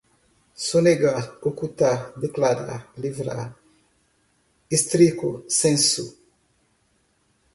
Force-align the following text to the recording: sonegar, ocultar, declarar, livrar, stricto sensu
sonegar, 0.67 1.23
ocultar, 1.49 1.99
declarar, 2.23 2.79
livrar, 3.03 3.45
stricto 4.81 5.29
sensu 5.59 6.05